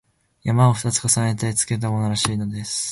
[0.43, 2.71] 「山」を二つ重ねてつけたものらしいのです